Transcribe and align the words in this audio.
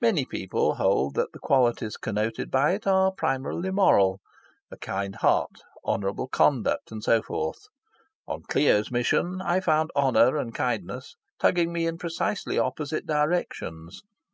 Many 0.00 0.24
people 0.24 0.76
hold 0.76 1.16
that 1.16 1.32
the 1.34 1.38
qualities 1.38 1.98
connoted 1.98 2.50
by 2.50 2.72
it 2.72 2.86
are 2.86 3.12
primarily 3.12 3.70
moral 3.70 4.22
a 4.70 4.78
kind 4.78 5.14
heart, 5.16 5.60
honourable 5.84 6.28
conduct, 6.28 6.90
and 6.90 7.04
so 7.04 7.20
forth. 7.20 7.66
On 8.26 8.40
Clio's 8.48 8.90
mission, 8.90 9.42
I 9.42 9.60
found 9.60 9.90
honour 9.94 10.38
and 10.38 10.54
kindness 10.54 11.16
tugging 11.38 11.74
me 11.74 11.86
in 11.86 11.98
precisely 11.98 12.58
opposite 12.58 13.04
directions. 13.04 14.02